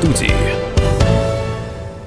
[0.00, 0.32] студии.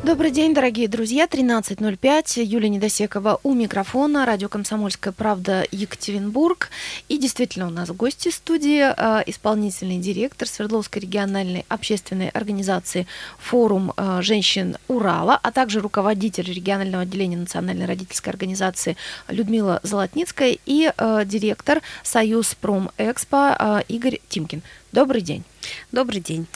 [0.03, 1.25] Добрый день, дорогие друзья.
[1.25, 2.43] 13.05.
[2.43, 4.25] Юлия Недосекова у микрофона.
[4.25, 6.69] Радио «Комсомольская правда» Екатеринбург.
[7.07, 13.05] И действительно у нас в гости студии э, исполнительный директор Свердловской региональной общественной организации
[13.37, 18.97] «Форум э, женщин Урала», а также руководитель регионального отделения Национальной родительской организации
[19.27, 24.63] Людмила Золотницкая и э, директор Союз Промэкспо Игорь Тимкин.
[24.91, 25.43] Добрый день.
[25.91, 26.47] Добрый день.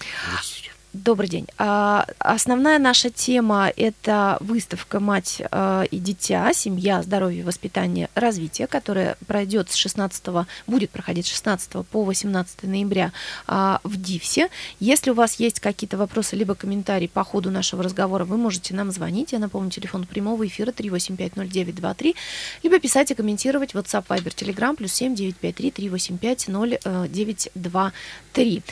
[1.03, 1.45] Добрый день.
[1.59, 6.51] А, основная наша тема– это выставка «Мать а, и дитя.
[6.53, 10.23] Семья, здоровье, воспитание, развитие», которая пройдет с 16,
[10.65, 13.11] будет проходить с 16 по 18 ноября
[13.45, 14.49] а, в ДИВСе.
[14.79, 18.91] Если у вас есть какие-то вопросы либо комментарии по ходу нашего разговора, вы можете нам
[18.91, 19.33] звонить.
[19.33, 22.15] Я напомню, телефон прямого эфира 3850923,
[22.63, 28.63] либо писать и комментировать WhatsApp, Viber, Telegram, плюс 7 953 385 0923.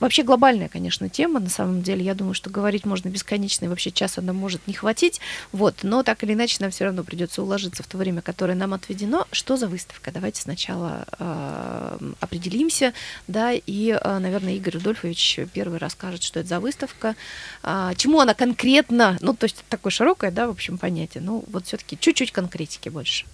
[0.00, 2.04] Вообще глобальная, конечно, тема на самом деле.
[2.04, 5.20] Я думаю, что говорить можно бесконечно, и вообще часа нам может не хватить.
[5.52, 8.74] Вот, но так или иначе нам все равно придется уложиться в то время, которое нам
[8.74, 9.26] отведено.
[9.32, 10.10] Что за выставка?
[10.12, 12.92] Давайте сначала э, определимся,
[13.28, 17.16] да, и, э, наверное, Игорь Рудольфович первый расскажет, что это за выставка,
[17.62, 21.66] э, чему она конкретно, ну, то есть такое широкое, да, в общем, понятие, ну, вот
[21.66, 23.26] все-таки чуть-чуть конкретики больше.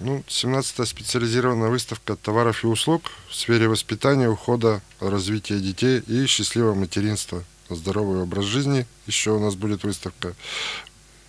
[0.00, 6.74] Ну, 17-я специализированная выставка товаров и услуг в сфере воспитания, ухода, развития детей и счастливого
[6.74, 7.44] материнства.
[7.68, 8.86] Здоровый образ жизни.
[9.06, 10.34] Еще у нас будет выставка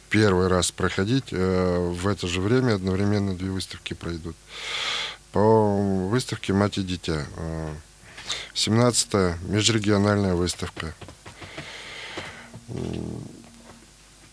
[0.10, 1.26] первый раз проходить.
[1.32, 4.36] Э, в это же время одновременно две выставки пройдут.
[5.32, 7.26] По выставке «Мать и дитя».
[8.54, 10.94] 17-я э, межрегиональная выставка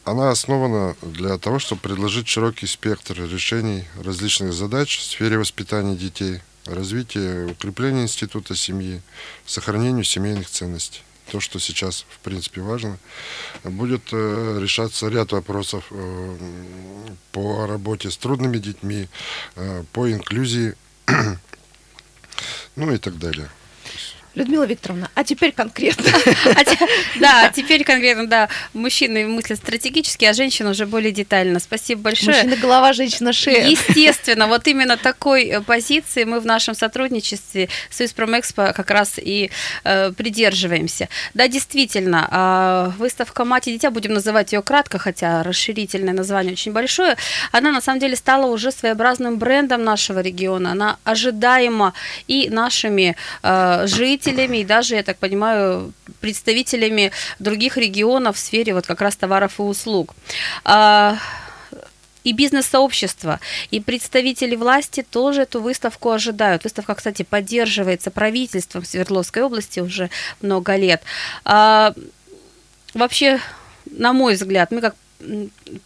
[0.04, 6.40] она основана для того, чтобы предложить широкий спектр решений различных задач в сфере воспитания детей,
[6.66, 9.00] развития, укрепления института семьи,
[9.46, 11.02] сохранению семейных ценностей.
[11.30, 12.98] То, что сейчас, в принципе, важно.
[13.64, 16.36] Будет э, решаться ряд вопросов э,
[17.30, 19.08] по работе с трудными детьми,
[19.54, 20.74] э, по инклюзии,
[22.76, 23.48] ну и так далее.
[24.34, 26.10] Людмила Викторовна, а теперь конкретно.
[27.20, 28.48] Да, теперь конкретно, да.
[28.72, 31.60] Мужчины мыслят стратегически, а женщина уже более детально.
[31.60, 32.36] Спасибо большое.
[32.36, 33.66] Мужчина голова, женщина шея.
[33.66, 39.50] Естественно, вот именно такой э, позиции мы в нашем сотрудничестве с Испромэкспо как раз и
[39.84, 41.08] э, придерживаемся.
[41.34, 46.72] Да, действительно, э, выставка «Мать и дитя», будем называть ее кратко, хотя расширительное название очень
[46.72, 47.16] большое,
[47.52, 50.72] она на самом деле стала уже своеобразным брендом нашего региона.
[50.72, 51.92] Она ожидаема
[52.26, 58.74] и нашими э, жителями, жителями и даже, я так понимаю, представителями других регионов в сфере
[58.74, 60.14] вот как раз товаров и услуг
[60.64, 61.16] а,
[62.24, 63.40] и бизнес-сообщество,
[63.72, 66.64] и представители власти тоже эту выставку ожидают.
[66.64, 70.08] Выставка, кстати, поддерживается правительством Свердловской области уже
[70.40, 71.02] много лет.
[71.44, 71.94] А,
[72.94, 73.40] вообще,
[73.86, 74.94] на мой взгляд, мы как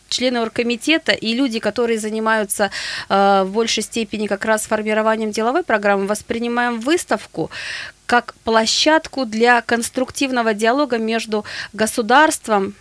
[0.09, 2.71] члены оргкомитета и люди, которые занимаются
[3.09, 7.51] э, в большей степени как раз формированием деловой программы, воспринимаем выставку
[8.07, 12.75] как площадку для конструктивного диалога между государством,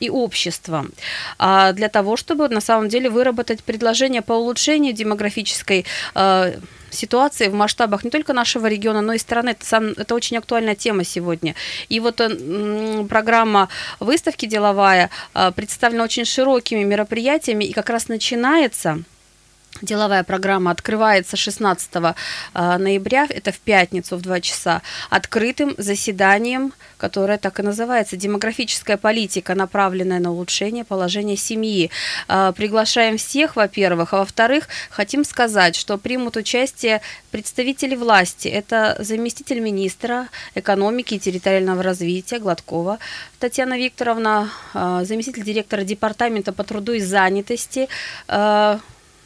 [0.00, 0.92] и обществом,
[1.38, 6.58] а для того, чтобы на самом деле выработать предложение по улучшению демографической э,
[6.90, 9.50] ситуации в масштабах не только нашего региона, но и страны.
[9.50, 11.54] Это, сам, это очень актуальная тема сегодня.
[11.88, 13.68] И вот э, программа
[14.00, 19.02] выставки деловая э, представлена очень широкими мероприятиями и как раз начинается
[19.82, 21.90] Деловая программа открывается 16
[22.54, 28.96] а, ноября, это в пятницу в 2 часа, открытым заседанием, которое так и называется «Демографическая
[28.96, 31.90] политика, направленная на улучшение положения семьи».
[32.26, 38.48] А, приглашаем всех, во-первых, а во-вторых, хотим сказать, что примут участие представители власти.
[38.48, 42.98] Это заместитель министра экономики и территориального развития Гладкова
[43.38, 47.88] Татьяна Викторовна, а, заместитель директора департамента по труду и занятости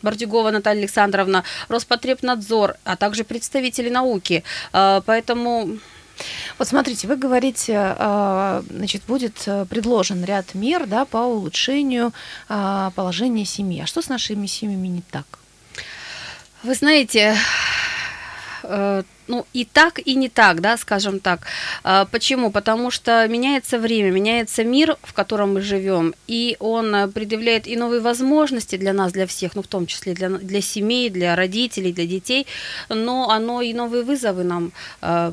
[0.03, 4.45] Бордюгова Наталья Александровна, Роспотребнадзор, а также представители науки.
[4.73, 5.79] А, поэтому
[6.59, 12.13] вот смотрите, вы говорите, а, значит, будет предложен ряд мер да, по улучшению
[12.49, 13.83] а, положения семьи.
[13.83, 15.27] А что с нашими семьями не так?
[16.63, 17.37] Вы знаете, э,
[18.63, 21.47] ну, и так, и не так, да, скажем так.
[21.85, 22.51] А, почему?
[22.51, 27.77] Потому что меняется время, меняется мир, в котором мы живем, и он э, предъявляет и
[27.77, 31.93] новые возможности для нас, для всех, ну, в том числе для, для семей, для родителей,
[31.93, 32.47] для детей,
[32.89, 34.73] но оно и новые вызовы нам
[35.03, 35.33] э,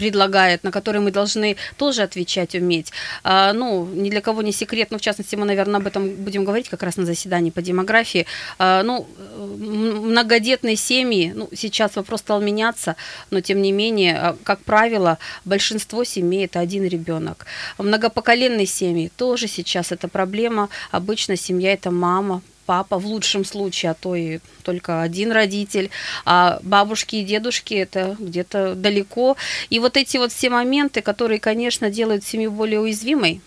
[0.00, 2.90] предлагает, на которые мы должны тоже отвечать уметь.
[3.22, 6.44] А, ну, ни для кого не секрет, но в частности мы, наверное, об этом будем
[6.44, 8.24] говорить как раз на заседании по демографии.
[8.58, 9.06] А, ну,
[9.36, 12.96] многодетные семьи, ну, сейчас вопрос стал меняться,
[13.30, 17.44] но тем не менее, а, как правило, большинство семей это один ребенок.
[17.76, 20.70] Многопоколенные семьи тоже сейчас это проблема.
[20.92, 25.90] Обычно семья это мама, папа в лучшем случае, а то и только один родитель,
[26.24, 29.36] а бабушки и дедушки это где-то далеко.
[29.70, 33.40] И вот эти вот все моменты, которые, конечно, делают семью более уязвимой,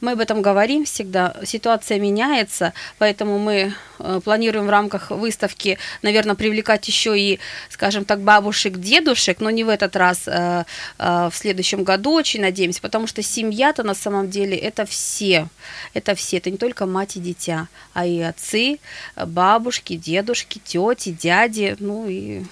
[0.00, 1.36] мы об этом говорим всегда.
[1.44, 7.38] Ситуация меняется, поэтому мы э, планируем в рамках выставки, наверное, привлекать еще и,
[7.68, 10.66] скажем так, бабушек, дедушек, но не в этот раз, а,
[10.98, 15.48] а в следующем году очень надеемся, потому что семья-то на самом деле это все,
[15.94, 18.78] это все, это не только мать и дитя, а и отцы,
[19.16, 22.44] бабушки, дедушки, тети, дяди, ну и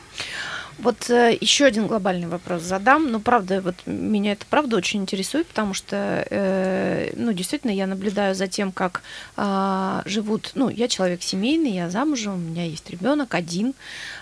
[0.82, 3.10] вот э, еще один глобальный вопрос задам.
[3.10, 8.34] Ну, правда, вот меня это правда очень интересует, потому что, э, ну, действительно, я наблюдаю
[8.34, 9.02] за тем, как
[9.36, 10.52] э, живут.
[10.54, 13.74] Ну, я человек семейный, я замужем, у меня есть ребенок один,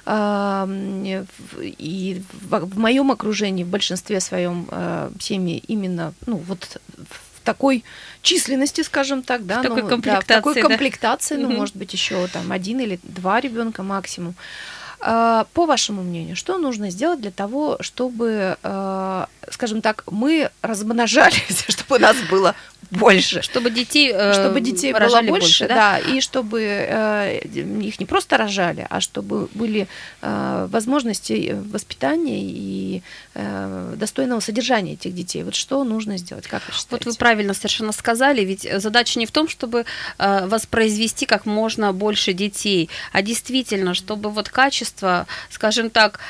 [0.07, 1.25] э,
[1.63, 6.81] и в, в моем окружении, в большинстве своем э, семьи именно, ну, вот
[7.11, 7.83] в такой
[8.21, 11.43] численности, скажем так, да, в такой ну, комплектации, да, в такой комплектации, да?
[11.43, 11.57] ну, угу.
[11.57, 14.35] может быть, еще там один или два ребенка максимум.
[14.35, 21.65] А, по вашему мнению, что нужно сделать для того, чтобы, а, скажем так, мы размножались,
[21.69, 22.55] чтобы у нас было
[22.91, 23.43] больше.
[23.43, 25.75] Чтобы детей, э, чтобы детей было больше, больше да?
[25.75, 29.89] да, и чтобы э, их не просто рожали, а чтобы были
[30.23, 33.03] э, возможности воспитания и
[33.35, 35.43] э, достойного содержания этих детей.
[35.43, 36.89] Вот что нужно сделать, как вы считаете?
[36.91, 39.85] Вот вы правильно совершенно сказали, ведь задача не в том, чтобы
[40.19, 46.21] э, воспроизвести как можно больше детей, а действительно, чтобы вот качество, скажем так,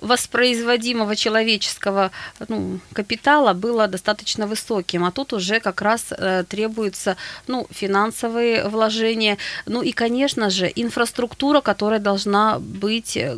[0.00, 2.10] воспроизводимого человеческого
[2.48, 7.16] ну, капитала было достаточно высоким, а тут уже как раз раз э, требуются
[7.46, 13.36] ну, финансовые вложения, ну и, конечно же, инфраструктура, которая должна быть э,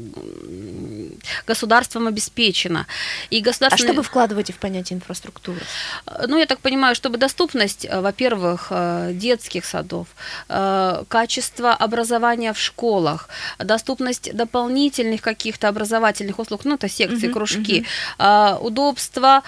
[1.46, 2.86] государством обеспечена.
[3.30, 3.90] И государственные...
[3.90, 5.60] А что вы вкладываете в понятие инфраструктуры?
[6.06, 8.72] Э, ну, я так понимаю, чтобы доступность, во-первых,
[9.10, 10.06] детских садов,
[10.48, 13.28] качество образования в школах,
[13.58, 17.86] доступность дополнительных каких-то образовательных услуг, ну, это секции, кружки,
[18.18, 18.58] uh-huh.
[18.58, 19.42] удобство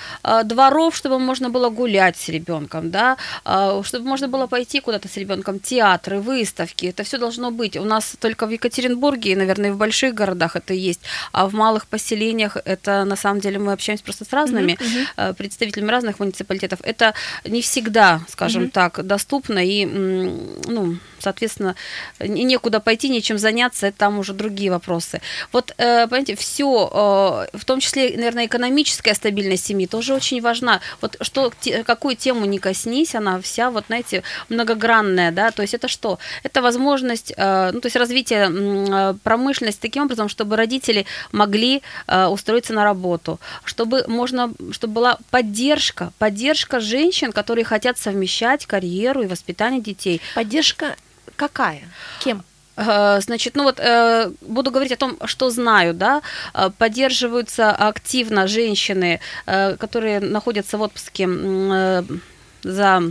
[0.45, 3.04] дворов, чтобы можно было гулять с ребенком, да,
[3.45, 7.77] а, чтобы можно было пойти куда-то с ребенком, театры, выставки, это все должно быть.
[7.77, 11.01] У нас только в Екатеринбурге и, наверное, в больших городах это есть,
[11.33, 15.91] а в малых поселениях это на самом деле мы общаемся просто с разными uh-huh, представителями
[15.91, 16.81] разных муниципалитетов.
[16.83, 17.15] Это
[17.45, 18.71] не всегда, скажем uh-huh.
[18.71, 21.75] так, доступно и, ну, соответственно,
[22.21, 25.21] некуда пойти, нечем заняться, это там уже другие вопросы.
[25.53, 30.81] Вот, э, понимаете, все, э, в том числе, наверное, экономическая стабильность семьи тоже очень важна.
[31.01, 31.53] Вот что,
[31.85, 36.19] какую тему не коснись, она вся, вот, знаете, многогранная, да, то есть это что?
[36.43, 41.83] Это возможность, э, ну, то есть развитие промышленности таким образом, чтобы родители могли
[42.31, 49.27] устроиться на работу, чтобы можно, чтобы была поддержка, поддержка женщин, которые хотят совмещать карьеру и
[49.27, 50.21] воспитание детей.
[50.35, 50.97] Поддержка
[51.37, 51.83] Какая?
[52.21, 52.43] Кем?
[52.77, 56.23] Э, значит, ну вот э, буду говорить о том, что знаю, да,
[56.55, 61.29] э, поддерживаются активно женщины, которые находятся в отпуске
[62.63, 63.03] за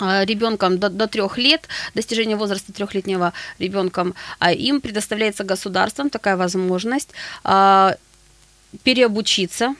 [0.00, 7.10] ребенком до, до трех лет, достижение возраста трехлетнего ребенком, а им предоставляется государством такая возможность
[8.84, 9.74] переобучиться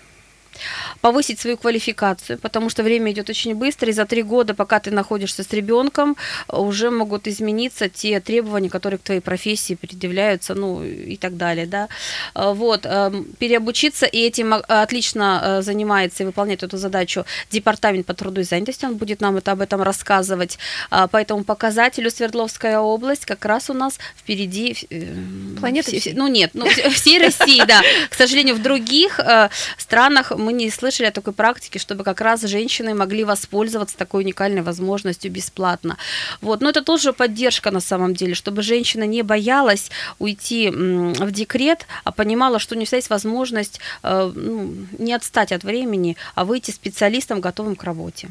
[1.01, 4.91] повысить свою квалификацию, потому что время идет очень быстро, и за три года, пока ты
[4.91, 6.17] находишься с ребенком,
[6.49, 11.89] уже могут измениться те требования, которые к твоей профессии предъявляются, ну и так далее, да.
[12.35, 18.15] А, вот, эм, переобучиться, и этим отлично э, занимается и выполняет эту задачу Департамент по
[18.15, 20.59] труду и занятости, он будет нам это, об этом рассказывать.
[20.91, 24.77] А, по этому показателю Свердловская область как раз у нас впереди...
[24.91, 25.15] Э,
[25.61, 27.83] Планеты Ну нет, ну, всей России, да.
[28.11, 32.43] К сожалению, в других э, странах мы не слышали о такой практике, чтобы как раз
[32.43, 35.97] женщины могли воспользоваться такой уникальной возможностью бесплатно.
[36.41, 36.61] Вот.
[36.61, 42.13] Но это тоже поддержка на самом деле, чтобы женщина не боялась уйти в декрет, а
[42.13, 47.41] понимала, что у нее есть возможность э, ну, не отстать от времени, а выйти специалистом,
[47.41, 48.29] готовым к работе.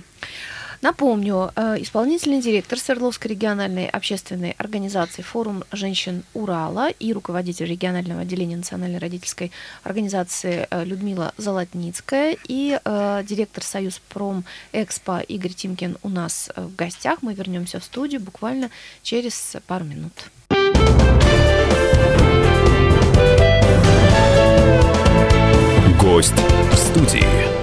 [0.81, 8.57] Напомню, э, исполнительный директор Свердловской региональной общественной организации «Форум женщин Урала» и руководитель регионального отделения
[8.57, 9.51] Национальной родительской
[9.83, 16.75] организации э, Людмила Золотницкая и э, директор Союз Пром Экспо Игорь Тимкин у нас в
[16.75, 17.19] гостях.
[17.21, 18.69] Мы вернемся в студию буквально
[19.01, 20.13] через пару минут.
[25.99, 26.33] Гость
[26.71, 27.56] в студии.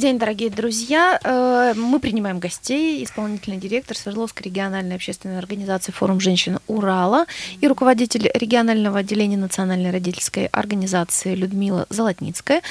[0.00, 1.18] День, дорогие друзья.
[1.22, 3.02] Э, мы принимаем гостей.
[3.04, 7.26] Исполнительный директор Свердловской региональной общественной организации «Форум женщин Урала»
[7.60, 12.62] и руководитель регионального отделения Национальной родительской организации Людмила Золотницкая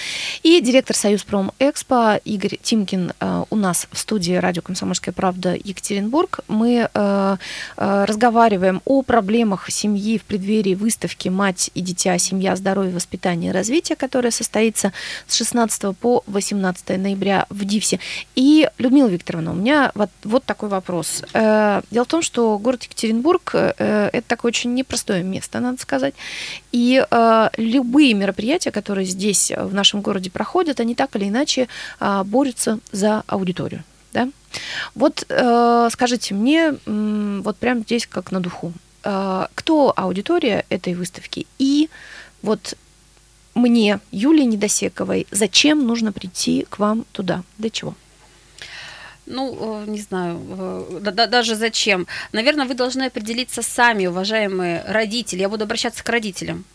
[0.43, 5.55] и директор Союз Пром Экспо Игорь Тимкин э, у нас в студии радио «Комсомольская правда»
[5.55, 6.41] Екатеринбург.
[6.47, 7.37] Мы э,
[7.75, 12.17] разговариваем о проблемах семьи в преддверии выставки «Мать и дитя.
[12.17, 14.93] Семья, здоровье, воспитание развитие», которая состоится
[15.27, 17.99] с 16 по 18 ноября в ДИВСе.
[18.35, 21.23] И, Людмила Викторовна, у меня вот, вот такой вопрос.
[21.33, 26.13] Э, дело в том, что город Екатеринбург э, это такое очень непростое место, надо сказать.
[26.71, 31.67] И э, любые мероприятия, которые здесь в нашем городе проходят, они так или иначе
[31.99, 33.83] борются за аудиторию.
[34.13, 34.29] Да?
[34.95, 35.25] Вот
[35.91, 41.89] скажите мне, вот прямо здесь как на духу, кто аудитория этой выставки и
[42.41, 42.75] вот
[43.55, 47.43] мне, Юлии Недосековой, зачем нужно прийти к вам туда?
[47.57, 47.95] Для чего?
[49.25, 52.07] Ну, э, не знаю, э, да, да, даже зачем.
[52.31, 55.41] Наверное, вы должны определиться сами, уважаемые родители.
[55.41, 56.65] Я буду обращаться к родителям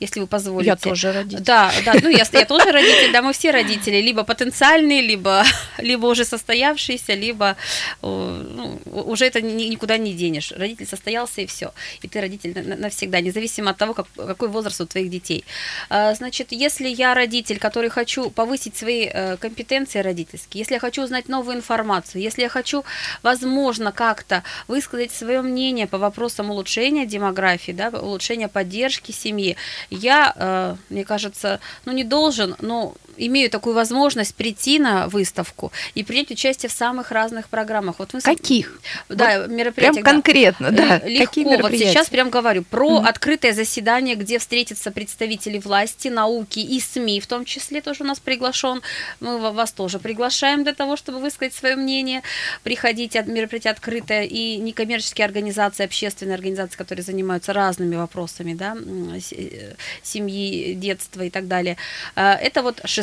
[0.00, 0.70] если вы позволите.
[0.70, 1.42] Я тоже родитель.
[1.42, 5.44] Да, да, ну я, я тоже родитель, да, мы все родители, либо потенциальные, либо,
[5.78, 7.56] либо уже состоявшиеся, либо
[8.02, 10.52] ну, уже это никуда не денешь.
[10.52, 11.72] Родитель состоялся и все,
[12.02, 15.44] и ты родитель навсегда, независимо от того, как, какой возраст у твоих детей.
[15.88, 21.02] А, значит, если я родитель, который хочу повысить свои э, компетенции родительские, если я хочу
[21.02, 22.84] узнать новую информацию, если я хочу,
[23.22, 29.56] возможно, как-то высказать свое мнение по вопросам улучшения демографии, да, улучшения поддержки семьи,
[29.90, 36.02] я, э, мне кажется, ну не должен, но имею такую возможность прийти на выставку и
[36.02, 37.98] принять участие в самых разных программах.
[37.98, 38.80] Вот мы Каких?
[39.08, 40.02] Да, вот мероприятия.
[40.02, 40.98] Прям конкретно, да.
[41.04, 41.26] Легко.
[41.26, 43.06] Какие вот сейчас прям говорю про mm-hmm.
[43.06, 48.20] открытое заседание, где встретятся представители власти, науки и СМИ, в том числе тоже у нас
[48.20, 48.82] приглашен.
[49.20, 52.22] Мы вас тоже приглашаем для того, чтобы высказать свое мнение.
[52.62, 60.74] Приходите, мероприятие открытое и некоммерческие организации, общественные организации, которые занимаются разными вопросами, да, э, семьи,
[60.74, 61.76] детства и так далее.
[62.16, 63.01] Э, это вот 16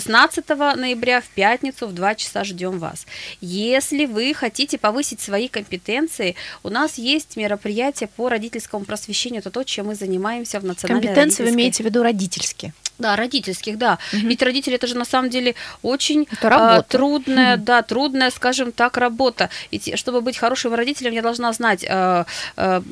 [0.75, 3.05] ноября в пятницу в 2 часа ждем вас.
[3.41, 9.39] Если вы хотите повысить свои компетенции, у нас есть мероприятие по родительскому просвещению.
[9.39, 12.73] Это то, чем мы занимаемся в национальной Компетенции вы имеете в виду родительские?
[12.99, 13.97] Да, родительских, да.
[14.13, 14.27] Угу.
[14.27, 17.63] Ведь родители это же на самом деле очень а, трудная, угу.
[17.63, 19.49] да, трудная, скажем так, работа.
[19.71, 22.25] Ведь чтобы быть хорошим родителем, я должна знать а,
[22.57, 22.83] а,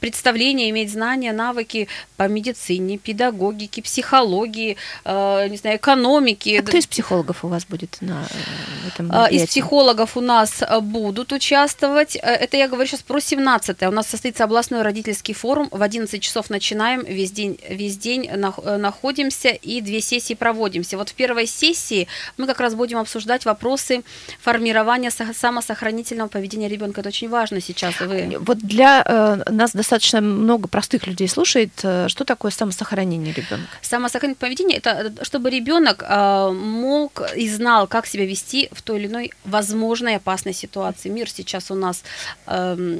[0.00, 6.60] представления, иметь знания, навыки по медицине, педагогике, психологии, а, не знаю, экономике.
[6.60, 9.44] А кто из психологов у вас будет на э, этом мероприятии?
[9.44, 12.16] Из психологов у нас будут участвовать.
[12.16, 13.88] Э, это я говорю сейчас про 17 -е.
[13.88, 15.68] У нас состоится областной родительский форум.
[15.72, 20.96] В 11 часов начинаем, весь день, весь день находим находимся и две сессии проводимся.
[20.96, 24.02] Вот в первой сессии мы как раз будем обсуждать вопросы
[24.40, 27.00] формирования самосохранительного поведения ребенка.
[27.00, 28.00] Это очень важно сейчас.
[28.00, 28.36] Вы...
[28.40, 31.70] Вот для э, нас достаточно много простых людей слушает.
[31.82, 33.68] Э, что такое самосохранение ребенка?
[33.82, 38.98] Самосохранительное поведение это э, чтобы ребенок э, мог и знал, как себя вести в той
[38.98, 41.08] или иной возможной опасной ситуации.
[41.08, 42.02] Мир сейчас у нас
[42.46, 42.98] э,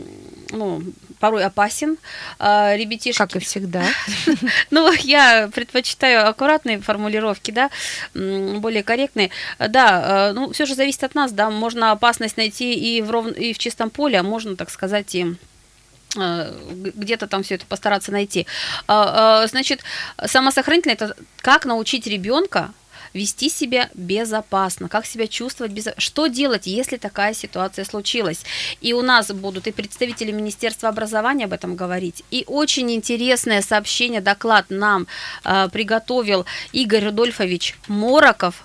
[0.50, 0.82] ну,
[1.24, 1.96] порой опасен.
[2.38, 3.16] Э, ребятишки...
[3.16, 3.82] Как и всегда.
[4.70, 7.70] Ну, я предпочитаю аккуратные формулировки, да,
[8.12, 9.30] более корректные.
[9.58, 13.28] Да, э, ну, все же зависит от нас, да, можно опасность найти и в, ров...
[13.28, 15.36] и в чистом поле, а можно, так сказать, и
[16.18, 16.52] э,
[16.94, 18.46] где-то там все это постараться найти.
[18.86, 19.80] А, а, значит,
[20.26, 22.70] самосохранительное это как научить ребенка
[23.14, 25.88] вести себя безопасно, как себя чувствовать, без...
[25.98, 28.44] что делать, если такая ситуация случилась.
[28.80, 32.24] И у нас будут и представители Министерства образования об этом говорить.
[32.30, 35.06] И очень интересное сообщение, доклад нам
[35.44, 38.62] э, приготовил Игорь Рудольфович Мороков,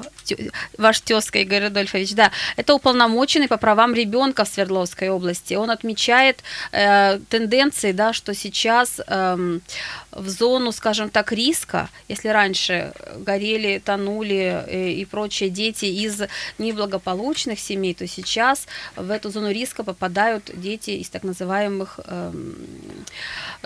[0.78, 5.54] ваш тезка Игорь Рудольфович, да, это уполномоченный по правам ребенка в Свердловской области.
[5.54, 9.60] Он отмечает э, тенденции, да, что сейчас э,
[10.12, 16.22] в зону, скажем так, риска, если раньше горели, тонули э, и прочие дети из
[16.58, 22.56] неблагополучных семей, то сейчас в эту зону риска попадают дети из так называемых, эм,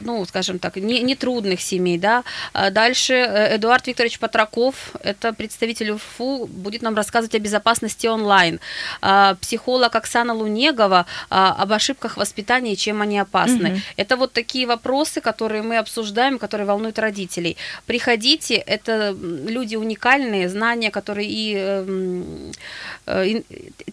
[0.01, 2.23] ну, скажем так, нетрудных семей, да.
[2.53, 8.59] А дальше э, Эдуард Викторович Патраков, это представитель УФУ, будет нам рассказывать о безопасности онлайн.
[9.01, 13.71] А психолог Оксана Лунегова а, об ошибках воспитания и чем они опасны.
[13.71, 13.79] Угу.
[13.97, 17.57] Это вот такие вопросы, которые мы обсуждаем темы, которые волнуют родителей.
[17.85, 19.15] Приходите, это
[19.49, 22.51] люди уникальные, знания, которые и, эм,
[23.05, 23.43] э, и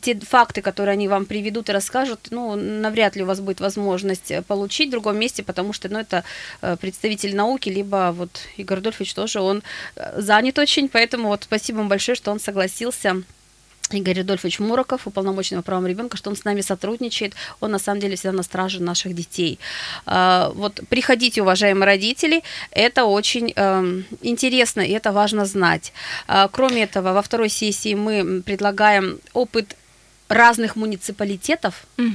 [0.00, 4.32] те факты, которые они вам приведут и расскажут, ну, навряд ли у вас будет возможность
[4.46, 6.22] получить в другом месте, потому что, ну, это
[6.62, 9.62] э, представитель науки, либо вот Игорь Дольфович тоже, он
[9.96, 13.22] э, занят очень, поэтому вот спасибо вам большое, что он согласился
[13.94, 18.00] Игорь Рудольфович Мураков, уполномоченный по правам ребенка, что он с нами сотрудничает, он на самом
[18.00, 19.58] деле всегда на страже наших детей.
[20.06, 25.92] А, вот приходите, уважаемые родители, это очень эм, интересно и это важно знать.
[26.26, 29.76] А, кроме этого, во второй сессии мы предлагаем опыт
[30.30, 31.74] разных муниципалитетов.
[31.98, 32.06] Угу.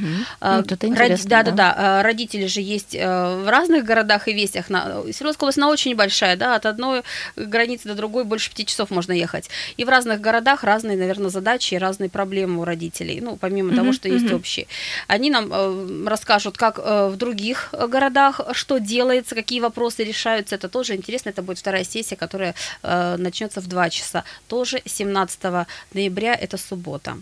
[0.42, 2.04] Вот это интересно, да, да, да, да.
[2.04, 4.68] Родители же есть э, в разных городах и вестях.
[4.68, 7.04] Свердловская область, она очень большая, да, от одной
[7.36, 9.50] границы до другой больше пяти часов можно ехать.
[9.78, 13.94] И в разных городах разные, наверное, задачи разные проблемы у родителей, ну, помимо угу, того,
[13.94, 14.38] что есть угу.
[14.38, 14.68] общие.
[15.08, 20.56] Они нам э, расскажут, как э, в других городах, что делается, какие вопросы решаются.
[20.56, 21.30] Это тоже интересно.
[21.30, 24.24] Это будет вторая сессия, которая начнется в 2 часа.
[24.48, 27.18] Тоже 17 ноября, это суббота.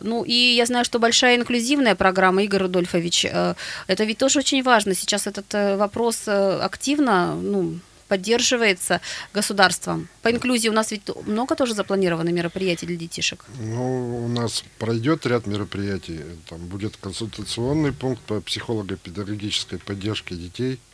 [0.00, 3.54] Ну, и я знаю, что большая инклюзивная программа, Игорь Рудольфович, э,
[3.88, 4.94] это ведь тоже очень важно.
[4.94, 9.00] Сейчас этот э, вопрос э, активно, ну, поддерживается
[9.34, 10.08] государством.
[10.22, 13.44] По инклюзии у нас ведь много тоже запланировано мероприятий для детишек?
[13.58, 16.20] Ну, у нас пройдет ряд мероприятий.
[16.48, 20.78] Там будет консультационный пункт по психолого-педагогической поддержке детей–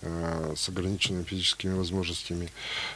[0.00, 2.50] с ограниченными физическими возможностями.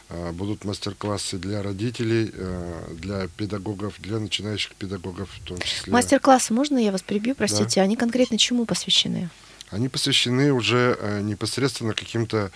[0.09, 5.93] Э, будут мастер-классы для родителей, э, для педагогов, для начинающих педагогов в том числе.
[5.93, 7.81] Мастер-классы, можно я вас перебью, простите?
[7.81, 7.83] Да.
[7.83, 9.31] Они конкретно чему посвящены?
[9.71, 12.51] Они посвящены уже непосредственно каким-то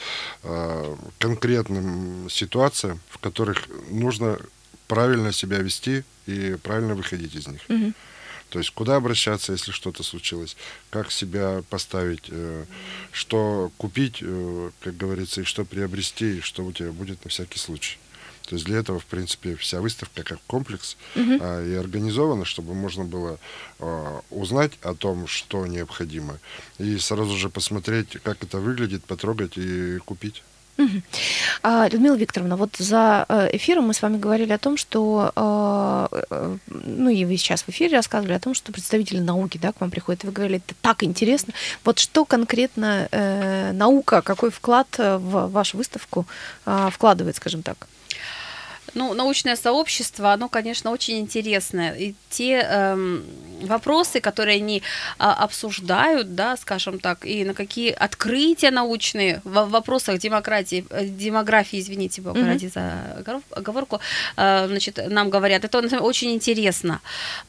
[1.19, 4.39] конкретным ситуациям, в которых нужно
[4.87, 7.63] правильно себя вести и правильно выходить из них.
[7.69, 7.93] Угу.
[8.57, 10.57] То есть куда обращаться, если что-то случилось,
[10.89, 12.65] как себя поставить, э,
[13.13, 17.59] что купить, э, как говорится, и что приобрести, и что у тебя будет на всякий
[17.59, 17.99] случай.
[18.47, 21.37] То есть для этого, в принципе, вся выставка как комплекс угу.
[21.39, 23.39] а, и организована, чтобы можно было
[23.79, 26.39] а, узнать о том, что необходимо,
[26.79, 30.43] и сразу же посмотреть, как это выглядит, потрогать и купить.
[31.63, 36.09] А, Людмила Викторовна, вот за э, эфиром мы с вами говорили о том, что, а,
[36.31, 39.81] э, ну и вы сейчас в эфире рассказывали о том, что представители науки да, к
[39.81, 41.55] вам приходят, и вы говорили, это так интересно.
[41.85, 46.27] Вот что конкретно э, наука, какой вклад в вашу выставку
[46.65, 47.89] вкладывает, скажем так?
[48.97, 51.95] Ну, научное сообщество, оно, конечно, очень интересное.
[51.95, 53.25] И те эм,
[53.61, 54.83] вопросы, которые они
[55.19, 61.79] а, обсуждают, да, скажем так, и на какие открытия научные в вопросах демократии, э, демографии,
[61.79, 62.47] извините, бога mm-hmm.
[62.47, 64.01] ради за оговорку,
[64.37, 67.01] э, значит, нам говорят, это очень интересно,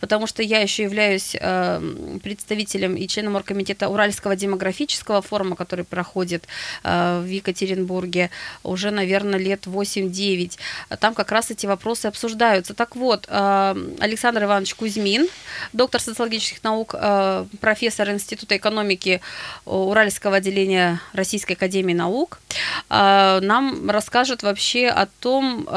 [0.01, 6.45] потому что я еще являюсь э, представителем и членом оргкомитета Уральского демографического форума, который проходит
[6.83, 8.31] э, в Екатеринбурге
[8.63, 10.57] уже, наверное, лет 8-9.
[10.99, 12.73] Там как раз раз эти вопросы обсуждаются.
[12.73, 15.27] Так вот, э, Александр Иванович Кузьмин,
[15.73, 19.21] доктор социологических наук, э, профессор Института экономики
[19.65, 22.39] Уральского отделения Российской академии наук,
[22.89, 25.67] э, нам расскажет вообще о том,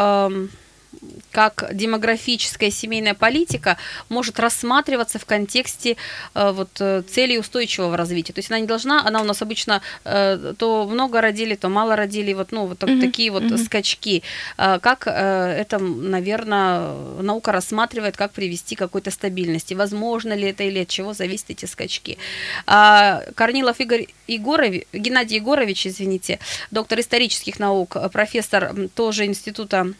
[1.30, 3.76] как демографическая семейная политика
[4.08, 5.96] может рассматриваться в контексте
[6.34, 8.32] э, вот, э, целей устойчивого развития.
[8.32, 11.96] То есть она не должна, она у нас обычно э, то много родили, то мало
[11.96, 13.00] родили, вот, ну, вот mm-hmm.
[13.00, 13.64] такие вот mm-hmm.
[13.64, 14.22] скачки.
[14.56, 19.74] Как это, наверное, наука рассматривает, как привести к какой-то стабильности.
[19.74, 22.18] Возможно ли это или от чего зависят эти скачки.
[22.66, 26.38] А Корнилов Игорь Егорович, Геннадий Егорович, извините,
[26.70, 29.94] доктор исторических наук, профессор тоже института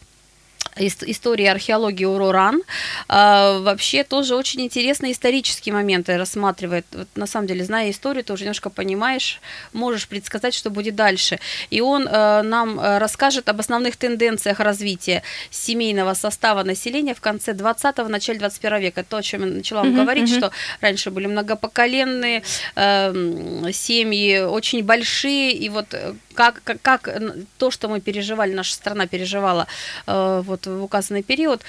[0.77, 2.63] истории археологии Уроран.
[3.09, 6.87] А, вообще тоже очень интересные исторические моменты рассматривает.
[6.93, 9.41] Вот, на самом деле, зная историю, ты уже немножко понимаешь,
[9.73, 11.39] можешь предсказать, что будет дальше.
[11.71, 17.53] И он э, нам э, расскажет об основных тенденциях развития семейного состава населения в конце
[17.53, 19.05] 20-го, начале 21 века.
[19.05, 20.39] То, о чем я начала вам uh-huh, говорить, uh-huh.
[20.39, 22.43] что раньше были многопоколенные
[22.77, 27.09] э, семьи, очень большие, и вот э, как, как, как
[27.59, 29.67] то, что мы переживали, наша страна переживала
[30.07, 31.63] э, вот в указанный период,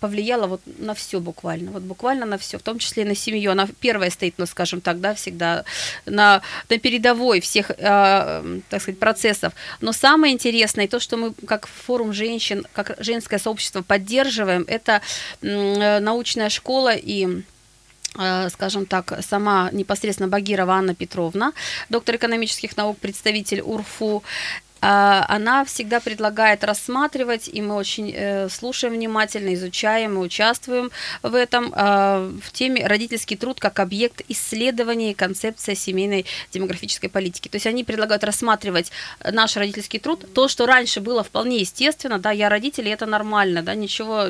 [0.00, 3.52] повлияло вот на все буквально, вот буквально на все, в том числе и на семью.
[3.52, 5.64] Она первая стоит, ну, скажем так, да, всегда
[6.06, 9.52] на, на передовой всех, э, так сказать, процессов.
[9.80, 15.00] Но самое интересное, то, что мы как форум женщин, как женское сообщество поддерживаем, это
[15.42, 17.42] э, научная школа и
[18.18, 21.52] Э, скажем так, сама непосредственно Багирова Анна Петровна,
[21.90, 24.22] доктор экономических наук, представитель УРФУ,
[24.88, 30.90] она всегда предлагает рассматривать, и мы очень э, слушаем внимательно, изучаем и участвуем
[31.22, 37.48] в этом, а, в теме родительский труд как объект исследования и концепция семейной демографической политики.
[37.48, 38.92] То есть они предлагают рассматривать
[39.24, 43.62] наш родительский труд, то, что раньше было вполне естественно, да, я родитель, и это нормально,
[43.62, 44.26] да, ничего,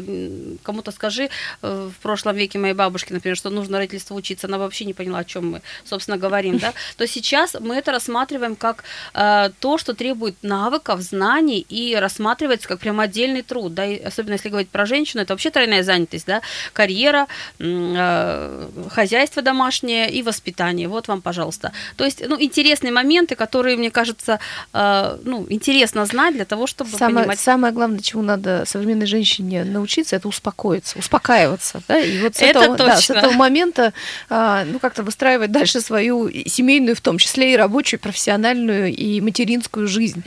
[0.63, 1.29] кому-то скажи,
[1.63, 5.19] э, в прошлом веке моей бабушке, например, что нужно родительство учиться, она вообще не поняла,
[5.19, 9.95] о чем мы, собственно, говорим, да, то сейчас мы это рассматриваем как э, то, что
[9.95, 14.87] требует навыков, знаний и рассматривается как прям отдельный труд, да, и особенно если говорить про
[14.87, 16.41] женщину, это вообще тройная занятость, да,
[16.73, 17.27] карьера,
[17.59, 20.89] э, хозяйство домашнее и воспитание.
[20.89, 21.73] Вот вам, пожалуйста.
[21.97, 24.39] То есть, ну, интересные моменты, которые, мне кажется,
[24.73, 27.41] э, ну, интересно знать для того, чтобы самое, понимать.
[27.41, 32.61] Самое главное, чему надо современной женщине научиться, это успокоиться, успокаиваться, да, и вот с, Это
[32.61, 33.19] этого, да, с точно.
[33.21, 33.93] этого момента,
[34.29, 39.87] а, ну, как-то выстраивать дальше свою семейную, в том числе и рабочую, профессиональную и материнскую
[39.87, 40.23] жизнь.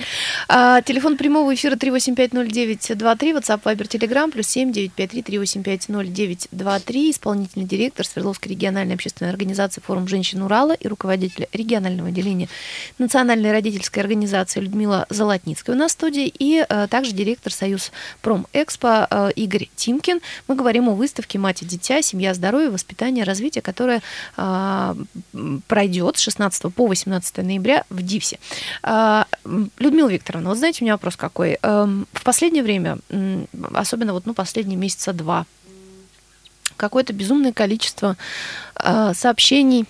[0.47, 9.31] А, телефон прямого эфира 3850923, WhatsApp, Viber, Telegram, плюс 7953-3850923, исполнительный директор Свердловской региональной общественной
[9.31, 12.49] организации «Форум женщин Урала» и руководитель регионального отделения
[12.97, 17.91] Национальной родительской организации Людмила Золотницкая у нас в студии, и э, также директор Союз
[18.21, 20.21] Промэкспо э, Игорь Тимкин.
[20.47, 22.01] Мы говорим о выставке «Мать и дитя.
[22.01, 24.01] Семья, здоровье, воспитание, развитие», которая
[24.37, 25.07] м,
[25.67, 28.39] пройдет с 16 по 18 ноября в ДИВСе.
[28.83, 29.25] А,
[29.89, 31.57] Людмила Викторовна, вот знаете, у меня вопрос какой.
[31.63, 32.99] Эм, В последнее время,
[33.73, 35.47] особенно вот ну, последние месяца два,
[36.77, 38.15] какое-то безумное количество
[38.75, 39.85] э, сообщений,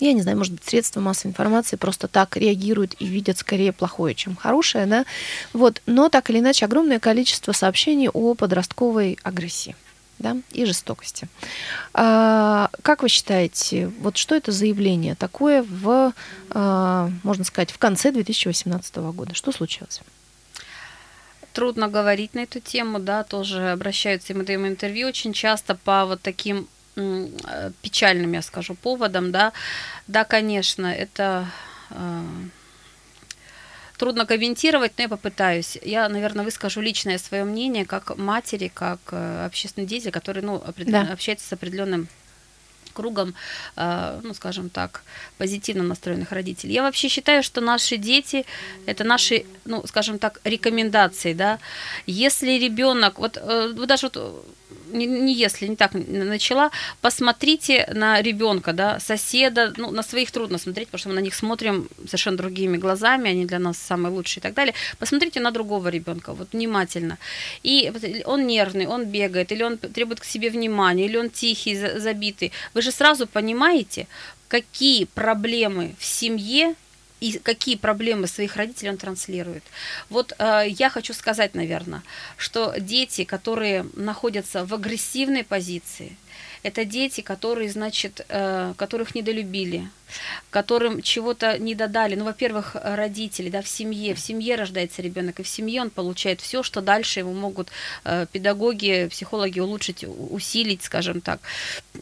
[0.00, 4.14] я не знаю, может быть, средства массовой информации просто так реагируют и видят скорее плохое,
[4.14, 5.06] чем хорошее, да,
[5.54, 9.74] вот, но так или иначе огромное количество сообщений о подростковой агрессии
[10.22, 11.28] да, и жестокости.
[11.92, 16.12] А, как вы считаете, вот что это за явление такое в,
[16.50, 19.34] а, можно сказать, в конце 2018 года?
[19.34, 20.00] Что случилось?
[21.52, 26.06] Трудно говорить на эту тему, да, тоже обращаются, и мы даем интервью очень часто по
[26.06, 29.52] вот таким э, печальным, я скажу, поводам, да.
[30.06, 31.46] Да, конечно, это
[31.90, 32.22] э,
[34.02, 35.78] трудно комментировать, но я попытаюсь.
[35.80, 41.12] Я, наверное, выскажу личное свое мнение как матери, как э, общественный деятель, который, ну, Да.
[41.12, 42.08] общается с определенным
[42.94, 43.34] кругом,
[43.76, 45.04] э, ну, скажем так,
[45.38, 46.74] позитивно настроенных родителей.
[46.74, 48.44] Я вообще считаю, что наши дети–
[48.86, 51.60] это наши, ну, скажем так, рекомендации, да.
[52.08, 54.44] Если ребенок, вот, э, вот даже вот
[54.92, 60.58] не, не если, не так начала, посмотрите на ребенка, да, соседа, ну, на своих трудно
[60.58, 64.40] смотреть, потому что мы на них смотрим совершенно другими глазами, они для нас самые лучшие
[64.40, 64.74] и так далее.
[64.98, 67.18] Посмотрите на другого ребенка, вот внимательно.
[67.62, 67.92] И
[68.24, 72.52] он нервный, он бегает, или он требует к себе внимания, или он тихий, за- забитый.
[72.74, 74.06] Вы же сразу понимаете,
[74.48, 76.74] какие проблемы в семье
[77.22, 79.62] и какие проблемы своих родителей он транслирует.
[80.10, 82.02] Вот э, я хочу сказать, наверное,
[82.36, 86.16] что дети, которые находятся в агрессивной позиции,
[86.64, 89.88] это дети, которые, значит, э, которых недолюбили,
[90.50, 92.16] которым чего-то не додали.
[92.16, 96.40] Ну, во-первых, родители, да, в семье, в семье рождается ребенок, и в семье он получает
[96.40, 97.68] все, что дальше ему могут
[98.04, 101.40] э, педагоги, психологи улучшить, усилить, скажем так,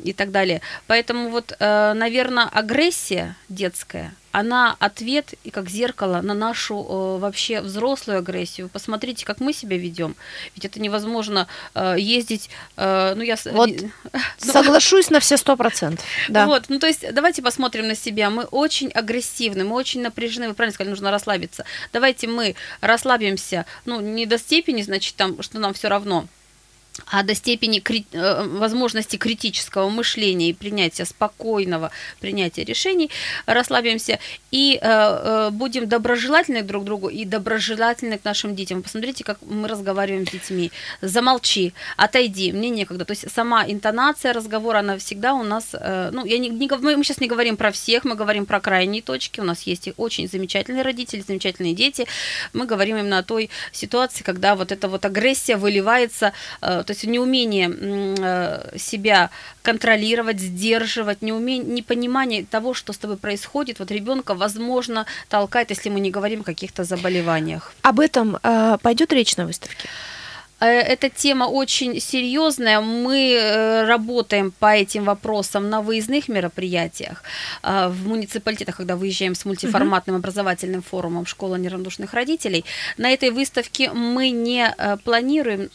[0.03, 0.61] и так далее.
[0.87, 8.19] Поэтому вот, наверное, агрессия детская, она ответ и как зеркало на нашу э, вообще взрослую
[8.19, 8.69] агрессию.
[8.69, 10.15] Посмотрите, как мы себя ведем.
[10.55, 12.49] Ведь это невозможно э, ездить.
[12.77, 13.91] э, ну я с- Вот Ну,
[14.39, 16.05] Соглашусь на все сто процентов.
[16.29, 16.47] Да.
[16.47, 18.31] вот, ну то есть давайте посмотрим на себя.
[18.31, 20.49] Мы очень агрессивны, мы очень напряжены.
[20.49, 21.65] Вы правильно сказали, нужно расслабиться.
[21.93, 26.27] Давайте мы расслабимся, ну не до степени, значит, там, что нам все равно,
[27.07, 33.11] а до степени кри- э, возможности критического мышления и принятия спокойного принятия решений
[33.47, 34.19] расслабимся
[34.51, 38.83] и э, э, будем доброжелательны друг другу и доброжелательны к нашим детям.
[38.83, 40.73] Посмотрите, как мы разговариваем с детьми.
[41.01, 43.05] Замолчи, отойди, мне некогда.
[43.05, 46.81] То есть сама интонация разговора, она всегда у нас, э, ну, я не, не гов-
[46.83, 49.41] мы сейчас не говорим про всех, мы говорим про крайние точки.
[49.41, 52.07] У нас есть очень замечательные родители, замечательные дети.
[52.53, 57.05] Мы говорим именно о той ситуации, когда вот эта вот агрессия выливается, э, то есть
[57.05, 59.31] неумение э, себя
[59.63, 63.79] контролировать, сдерживать, неумение, непонимание того, что с тобой происходит.
[63.79, 67.73] Вот ребенка, возможно, толкает, если мы не говорим о каких-то заболеваниях.
[67.83, 69.89] Об этом э, пойдет речь на выставке?
[70.61, 72.81] Э, Эта тема очень серьезная.
[72.81, 77.23] Мы э, работаем по этим вопросам на выездных мероприятиях
[77.63, 82.65] в муниципалитетах, когда выезжаем с мультиформатным образовательным форумом «Школа неравнодушных родителей».
[82.99, 85.71] На этой выставке мы не планируем пл-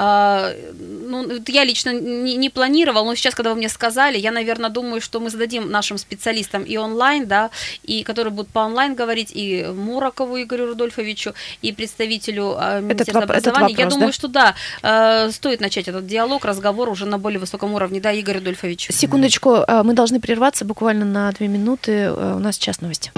[0.00, 4.70] а, ну, я лично не, не планировал, но сейчас, когда вы мне сказали, я, наверное,
[4.70, 7.50] думаю, что мы зададим нашим специалистам и онлайн, да,
[7.82, 13.30] и которые будут по онлайн говорить, и Муракову Игорю Рудольфовичу, и представителю а, Министерства этот
[13.30, 13.74] образования.
[13.76, 14.12] я вопрос, думаю, да?
[14.12, 18.36] что да, э, стоит начать этот диалог, разговор уже на более высоком уровне, да, Игорь
[18.36, 18.90] Рудольфович.
[18.92, 21.92] Секундочку, э, мы должны прерваться буквально на две минуты.
[21.92, 23.10] Э, У нас сейчас новости.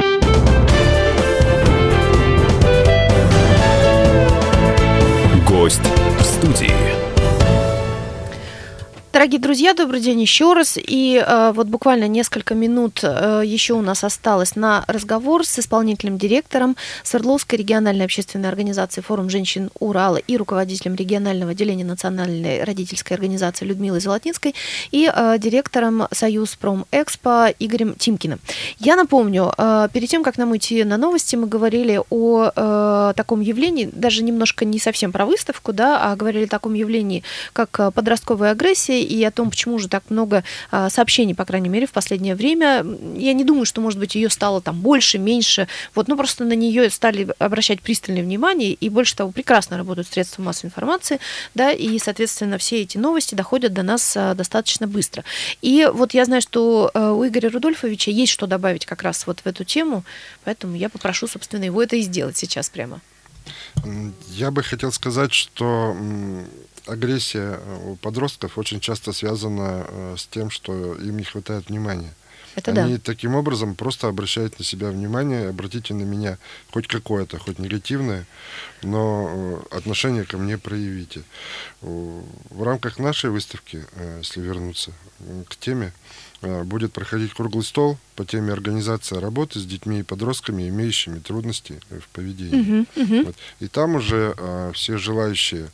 [5.61, 5.83] Гость
[6.19, 7.00] в студии.
[9.21, 10.79] Дорогие друзья, добрый день еще раз.
[10.79, 16.17] И э, вот буквально несколько минут э, еще у нас осталось на разговор с исполнительным
[16.17, 23.67] директором Свердловской региональной общественной организации «Форум женщин Урала» и руководителем регионального отделения Национальной родительской организации
[23.67, 24.55] Людмилой Золотницкой
[24.91, 28.41] и э, директором Союз Промэкспо Игорем Тимкиным.
[28.79, 33.43] Я напомню, э, перед тем, как нам уйти на новости, мы говорили о э, таком
[33.43, 37.91] явлении, даже немножко не совсем про выставку, да, а говорили о таком явлении, как э,
[37.91, 41.93] подростковая агрессия и о том, почему же так много а, сообщений, по крайней мере, в
[41.93, 42.85] последнее время.
[43.17, 45.69] Я не думаю, что, может быть, ее стало там больше, меньше.
[45.95, 50.43] Вот, ну, просто на нее стали обращать пристальное внимание, и больше того, прекрасно работают средства
[50.43, 51.21] массовой информации,
[51.55, 55.25] да, и, соответственно, все эти новости доходят до нас а, достаточно быстро.
[55.63, 59.41] И вот я знаю, что а, у Игоря Рудольфовича есть что добавить как раз вот
[59.41, 60.05] в эту тему,
[60.45, 63.01] поэтому я попрошу, собственно, его это и сделать сейчас прямо.
[64.29, 65.97] Я бы хотел сказать, что
[66.87, 72.13] агрессия э, у подростков очень часто связана э, с тем, что им не хватает внимания.
[72.57, 73.03] Это Они да.
[73.05, 76.37] таким образом просто обращают на себя внимание, обратите на меня
[76.73, 78.27] хоть какое-то, хоть негативное,
[78.83, 79.31] но
[79.71, 81.23] э, отношение ко мне проявите.
[81.81, 83.87] В рамках нашей выставки,
[84.19, 84.93] если вернуться
[85.49, 85.93] к теме,
[86.43, 92.09] будет проходить круглый стол по теме организации работы с детьми и подростками, имеющими трудности в
[92.09, 92.81] поведении.
[92.81, 93.25] Uh-huh, uh-huh.
[93.27, 93.37] Вот.
[93.61, 94.35] И там уже
[94.75, 95.69] все желающие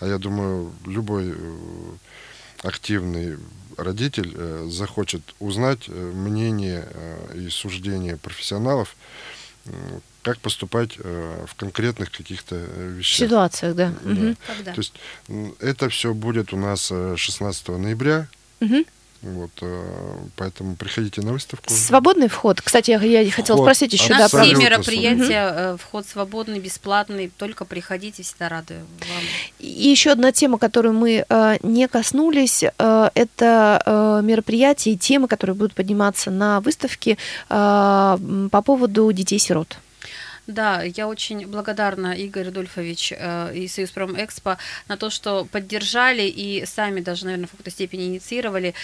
[0.00, 1.92] а я думаю, любой э,
[2.62, 3.38] активный
[3.76, 6.86] родитель э, захочет узнать э, мнение
[7.34, 8.96] и суждение профессионалов,
[10.22, 13.28] как поступать в конкретных каких-то вещах.
[13.28, 13.92] Ситуациях, да.
[14.02, 14.10] да.
[14.10, 14.36] Угу.
[14.64, 14.94] То есть
[15.60, 18.26] это все будет у нас 16 ноября.
[18.60, 18.84] Угу.
[19.22, 21.68] Вот, э, поэтому приходите на выставку.
[21.68, 22.62] Свободный вход.
[22.62, 24.14] Кстати, я, я хотела спросить еще.
[24.14, 25.78] На все мероприятия угу.
[25.78, 27.30] вход свободный, бесплатный.
[27.36, 29.22] Только приходите, всегда рады вам.
[29.58, 35.28] И еще одна тема, которую мы э, не коснулись, э, это э, мероприятия и темы,
[35.28, 37.18] которые будут подниматься на выставке
[37.50, 38.18] э,
[38.50, 39.76] по поводу детей-сирот.
[40.50, 46.64] Да, я очень благодарна, Игорь Рудольфович э, и Союз Промэкспо, на то, что поддержали и
[46.66, 48.74] сами даже, наверное, в какой-то степени инициировали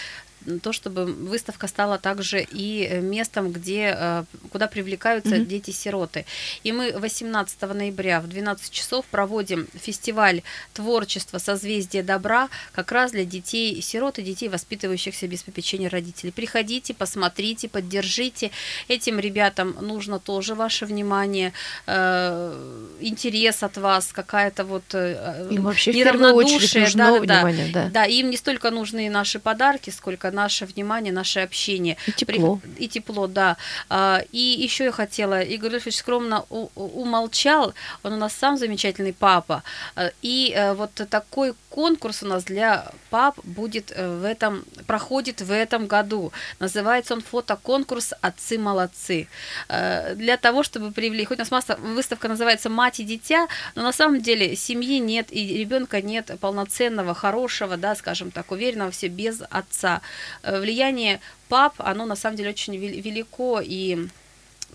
[0.63, 5.47] то, чтобы выставка стала также и э, местом, где, э, куда привлекаются mm-hmm.
[5.47, 6.25] дети-сироты.
[6.65, 13.25] И мы 18 ноября в 12 часов проводим фестиваль творчества «Созвездие добра» как раз для
[13.25, 16.33] детей-сирот и детей, воспитывающихся без попечения родителей.
[16.33, 18.51] Приходите, посмотрите, поддержите.
[18.89, 21.53] Этим ребятам нужно тоже ваше внимание,
[21.87, 26.87] э, интерес от вас, какая-то вот им вообще неравнодушие.
[26.95, 27.91] Да, да, внимание, да.
[27.93, 31.96] да, им не столько нужны наши подарки, сколько наше внимание, наше общение.
[32.07, 32.61] И тепло.
[32.79, 33.57] И тепло, да.
[33.88, 36.44] А, и еще я хотела, Игорь Львович скромно
[36.75, 39.62] умолчал, он у нас сам замечательный папа.
[39.96, 45.42] А, и э, вот такой конкурс у нас для пап будет э, в этом, проходит
[45.42, 46.33] в этом году.
[46.59, 49.29] Называется он фотоконкурс «Отцы молодцы».
[49.68, 53.83] Э, для того, чтобы привлечь, хоть у нас масса, выставка называется «Мать и дитя», но
[53.83, 59.09] на самом деле семьи нет и ребенка нет полноценного, хорошего, да, скажем так, уверенного все
[59.09, 60.01] без отца.
[60.43, 64.09] Э, влияние пап, оно на самом деле очень велико и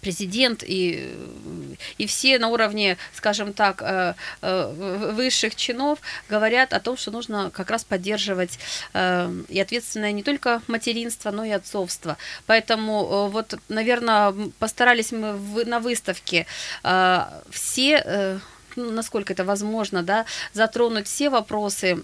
[0.02, 1.14] президент и,
[2.00, 7.52] и все на уровне, скажем так, э, э, высших чинов говорят о том, что нужно
[7.52, 8.58] как раз поддерживать
[8.94, 12.18] и ответственное не только материнство, но и отцовство.
[12.48, 16.48] Поэтому вот, наверное, постарались мы на выставке
[17.52, 18.42] все
[18.76, 21.96] насколько это возможно, да, затронуть все вопросы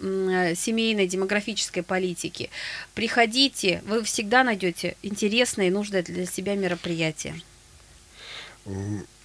[0.55, 2.49] семейной демографической политики.
[2.93, 7.41] Приходите, вы всегда найдете интересное и нужное для себя мероприятие.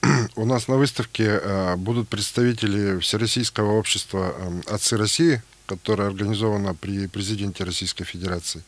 [0.37, 7.07] У нас на выставке э, будут представители Всероссийского общества эм, «Отцы России», которое организовано при
[7.07, 8.62] президенте Российской Федерации.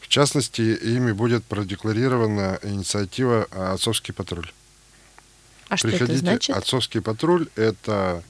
[0.00, 4.50] В частности, ими будет продекларирована инициатива «Отцовский патруль».
[5.72, 6.54] А что Приходите, это значит?
[6.54, 8.22] Отцовский патруль– это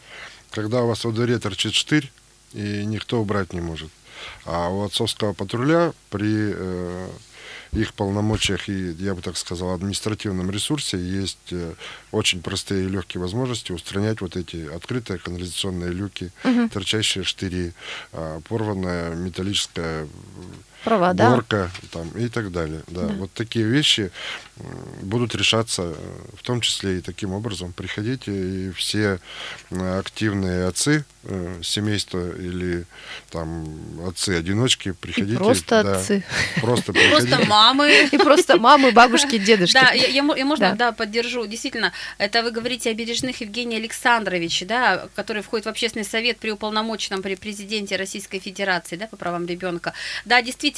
[0.52, 2.12] когда у вас во дворе торчит штырь,
[2.52, 3.90] и никто убрать не может.
[4.44, 7.08] А у отцовского патруля при э,
[7.72, 11.74] их полномочиях и, я бы так сказал, административном ресурсе есть э,
[12.12, 16.68] очень простые и легкие возможности устранять вот эти открытые канализационные люки, угу.
[16.68, 17.72] торчащие штыри,
[18.12, 20.06] э, порванная металлическая
[20.84, 21.28] Провода.
[21.30, 22.82] уборка там, и так далее.
[22.88, 23.02] Да.
[23.02, 23.14] Да.
[23.14, 24.10] Вот такие вещи
[25.02, 25.94] будут решаться э,
[26.36, 27.72] в том числе и таким образом.
[27.72, 29.18] Приходите, и все
[29.70, 32.84] э, активные отцы э, семейства или
[33.30, 33.66] там
[34.06, 35.36] отцы-одиночки, И приходите.
[35.38, 36.24] просто да, отцы.
[36.60, 37.28] Просто приходите.
[37.36, 38.08] Просто мамы.
[38.12, 39.74] И просто мамы, бабушки, дедушки.
[39.74, 40.74] Да, я, я я можно, Да.
[40.76, 40.92] да.
[40.92, 41.46] поддержу.
[41.46, 46.50] Действительно, это вы говорите о Бережных Евгении Александровиче, да, который входит в общественный совет при
[46.50, 49.92] уполномоченном при президенте Российской Федерации, да, по правам ребенка.
[50.24, 50.71] Да, действительно,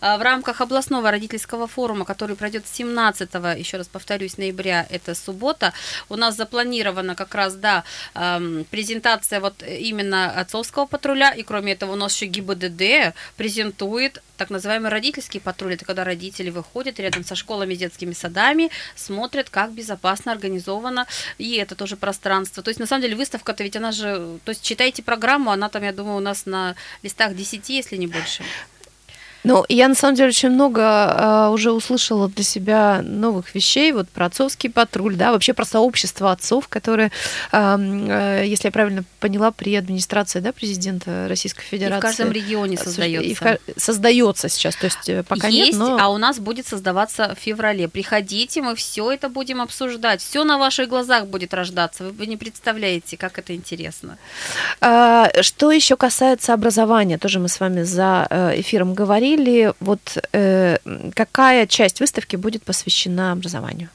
[0.00, 5.72] а, в рамках областного родительского форума, который пройдет 17 еще раз повторюсь, ноября, это суббота,
[6.08, 11.92] у нас запланирована как раз, да, ам, презентация вот именно отцовского патруля, и кроме этого
[11.92, 15.74] у нас еще ГИБДД презентует так называемый родительский патруль.
[15.74, 21.06] Это когда родители выходят рядом со школами, детскими садами, смотрят, как безопасно организовано
[21.38, 22.62] и это тоже пространство.
[22.62, 24.38] То есть, на самом деле, выставка-то ведь она же...
[24.44, 28.06] То есть, читайте программу, она там, я думаю, у нас на листах 10, если не
[28.06, 28.44] больше.
[29.46, 34.08] Ну, я на самом деле очень много э, уже услышала для себя новых вещей, вот
[34.08, 37.10] про отцовский патруль, да, вообще про сообщество отцов, которые,
[37.52, 41.98] эм, э, если я правильно поняла, при администрации, да, президента Российской И Федерации.
[41.98, 43.28] в каждом регионе осуществ- создается.
[43.28, 43.34] и
[43.76, 45.98] в создается сейчас, то есть э, пока Есть, нет, но...
[46.00, 47.88] а у нас будет создаваться в феврале.
[47.88, 50.20] Приходите, мы все это будем обсуждать.
[50.22, 52.04] Все на ваших глазах будет рождаться.
[52.04, 54.18] Вы- Вы не представляете, как это интересно.
[54.80, 59.35] А, Что еще касается образования, тоже мы с вами за э, эфиром говорили.
[59.80, 60.78] Вот э,
[61.14, 63.88] какая часть выставки будет посвящена образованию?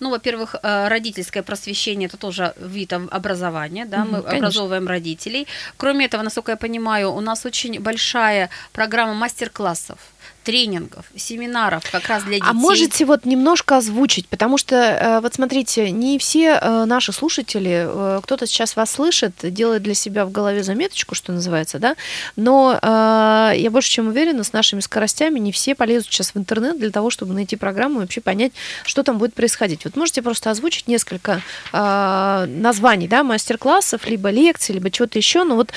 [0.00, 4.38] Ну, во-первых, э, родительское просвещение это тоже вид об- образования, да, мы конечно.
[4.38, 5.46] образовываем родителей.
[5.76, 9.98] Кроме этого, насколько я понимаю, у нас очень большая программа мастер-классов,
[10.44, 12.48] тренингов, семинаров как раз для детей.
[12.48, 17.86] А можете вот немножко озвучить, потому что э, вот смотрите, не все э, наши слушатели,
[17.88, 21.96] э, кто-то сейчас вас слышит, делает для себя в голове заметочку, что называется, да,
[22.36, 26.90] но я больше чем уверена, с нашими скоростями не все полезут сейчас в интернет для
[26.90, 28.52] того, чтобы найти программу и вообще понять,
[28.84, 29.84] что там будет происходить.
[29.84, 31.40] Вот можете просто озвучить несколько
[31.72, 35.72] названий, да, мастер-классов, либо лекций, либо чего-то еще, но вот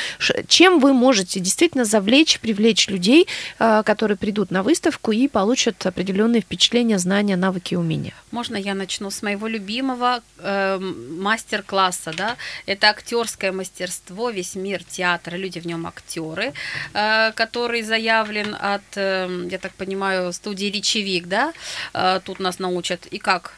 [0.48, 6.98] чем вы можете действительно завлечь, привлечь людей, которые придут на выставку и получат определенные впечатления,
[6.98, 8.14] знания, навыки и умения.
[8.32, 12.38] Можно я начну с моего любимого эм, мастер-класса, да?
[12.66, 16.54] Это актерское мастерство, весь мир театра, люди в нем актеры,
[16.94, 21.54] э, который заявлен от, эм, я так понимаю, студии Речевик, да?
[21.94, 23.54] Э, тут нас научат и как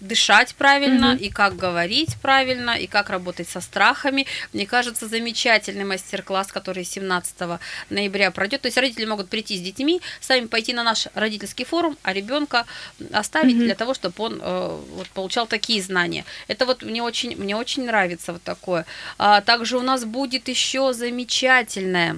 [0.00, 1.16] дышать правильно, Мгм.
[1.16, 4.26] и как говорить правильно, и как работать со страхами.
[4.52, 7.58] Мне кажется, замечательный мастер-класс, который 17
[7.90, 8.62] ноября пройдет.
[8.62, 12.66] То есть родители могут прийти с детьми, сами пойти на наш родительский форум, а ребенка
[13.12, 13.64] оставить Мгм.
[13.64, 16.24] для того, чтобы он э, вот, получал такие знания.
[16.48, 18.84] Это вот мне очень, мне очень нравится вот такое.
[19.18, 22.16] А также у нас будет еще замечательное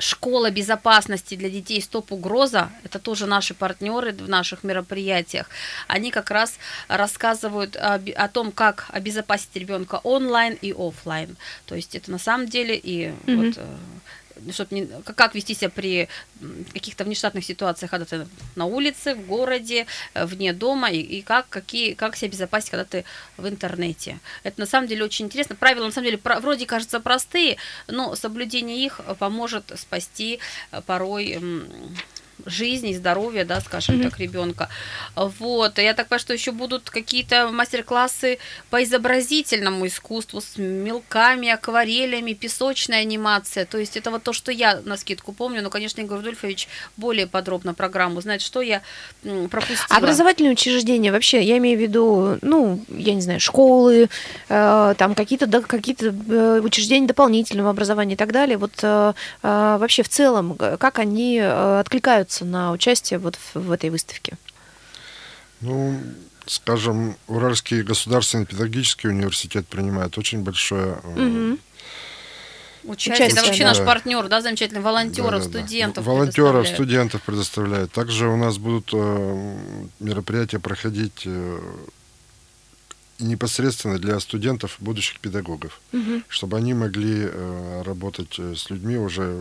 [0.00, 5.48] Школа безопасности для детей «Стоп угроза»– это тоже наши партнеры в наших мероприятиях.
[5.88, 11.36] Они как раз рассказывают о, о том, как обезопасить ребенка онлайн и офлайн.
[11.66, 13.36] То есть это на самом деле и Мгм.
[13.46, 13.58] вот,
[14.52, 16.08] чтоб не, как- вести себя при
[16.72, 21.48] каких-то внештатных ситуациях, когда ты на улице, в городе, э, вне дома, и, и как,
[21.48, 23.04] какие, как себя безопасить, когда ты
[23.36, 24.18] в интернете.
[24.42, 25.56] Это на самом деле очень интересно.
[25.56, 30.38] Правила на самом деле про- вроде кажутся простые, но соблюдение их э, поможет спасти
[30.72, 31.38] э, порой
[32.38, 34.10] м, жизнь и здоровье, да, скажем Мгм.
[34.10, 34.68] так, ребенка.
[35.14, 35.78] Вот.
[35.78, 38.38] Я так понимаю, что еще будут какие-то мастер-классы
[38.70, 43.64] по изобразительному искусству с мелками, акварелями, песочная анимация.
[43.64, 45.62] То есть это вот то, что я на скидку помню.
[45.62, 48.82] Но, конечно, Игорь Рудольфович более подробно программу знает, что я
[49.50, 49.86] пропустила.
[49.90, 54.08] Образовательные учреждения вообще, я имею в виду, ну, я не знаю, школы,
[54.48, 58.56] э, там какие-то да, какие-то э, учреждения дополнительного образования и так далее.
[58.56, 61.80] Вот э, э, вообще в целом, э, как они э,
[62.28, 64.36] откликаются на участие вот в, в этой выставке?
[65.60, 66.00] Ну,
[66.46, 71.58] скажем, Уральский государственный педагогический университет принимает очень большое Мгм.
[72.84, 73.14] Участие.
[73.16, 73.68] Участие, Это вообще да.
[73.68, 75.58] наш партнер, да, замечательный, волонтеров, Да-да-да.
[75.66, 76.06] студентов.
[76.06, 76.74] Волонтеров, предоставляет.
[76.76, 77.92] студентов предоставляют.
[77.92, 79.56] Также у нас будут э,
[80.00, 81.60] мероприятия проходить э,
[83.18, 86.24] непосредственно для студентов, будущих педагогов, Мгм.
[86.28, 89.36] чтобы они могли э, работать с людьми уже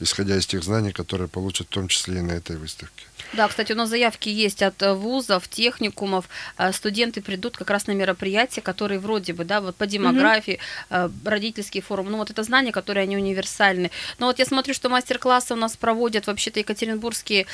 [0.00, 3.04] исходя из тех знаний, которые получат в том числе и на этой выставке.
[3.32, 6.28] Да, кстати, у нас заявки есть от э, вузов, техникумов.
[6.58, 10.58] Э, Студенты придут как раз на мероприятия, которые вроде бы, да, вот по демографии,
[10.90, 12.10] э, родительский форум.
[12.10, 13.90] Ну, вот это знания, которые они универсальны.
[14.18, 17.46] Но вот я смотрю, что мастер-классы у нас проводят вообще-то екатеринбургские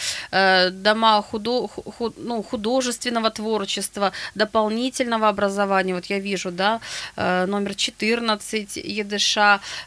[0.73, 5.95] дома худо, ху- ху- ну, художественного творчества, дополнительного образования.
[5.95, 6.81] Вот я вижу, да,
[7.17, 9.37] номер 14 ЕДШ,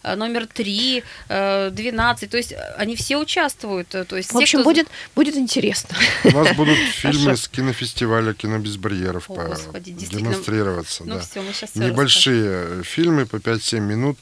[0.04, 2.30] номер 3, э, 12.
[2.30, 3.88] То есть они все участвуют.
[3.90, 4.70] То есть В общем, кто...
[4.70, 5.81] будет, будет интересно.
[6.24, 10.32] У нас будут фильмы с кинофестиваля «Кино без барьеров» О, по- Господи, действительно.
[10.32, 11.04] демонстрироваться.
[11.06, 11.22] Ну да.
[11.22, 14.18] все, мы сейчас Небольшие фильмы по 5-7 минут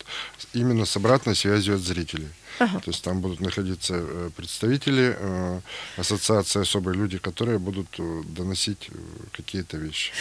[0.53, 2.28] именно с обратной связью от зрителей.
[2.60, 2.80] Ага.
[2.80, 5.60] То есть там будут находиться э, представители э,
[5.97, 8.93] ассоциации особые люди, которые будут э, доносить э,
[9.32, 10.12] какие-то вещи.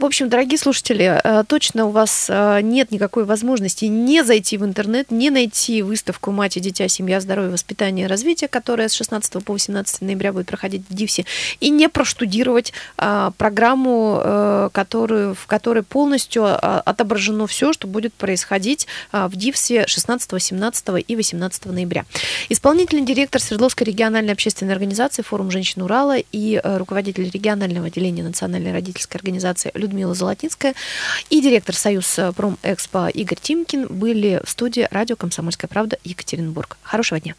[0.00, 5.30] В общем, дорогие слушатели, точно у вас нет никакой возможности не зайти в интернет, не
[5.30, 6.88] найти выставку «Мать и дитя.
[6.88, 11.24] Семья, здоровье, воспитание и развитие», которая с 16 по 18 ноября будет проходить в ДИВСе,
[11.60, 16.44] и не проштудировать программу, которую, в которой полностью
[16.88, 21.83] отображено все, что будет происходить в ДИВСе 16, 17 и 18 ноября.
[22.48, 28.72] Исполнительный директор Свердловской региональной общественной организации «Форум женщин Урала» и э, руководитель регионального отделения Национальной
[28.72, 30.74] родительской организации Людмила Золотинская
[31.30, 36.76] и директор Союз Промэкспо Игорь Тимкин были в студии радио «Комсомольская правда» Екатеринбург.
[36.82, 37.34] Хорошего дня.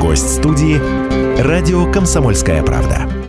[0.00, 0.80] Гость студии
[1.40, 3.26] «Радио Комсомольская правда».